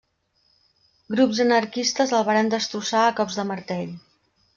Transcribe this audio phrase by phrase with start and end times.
[1.15, 3.93] Grups anarquistes el varen destrossar a cops de martell.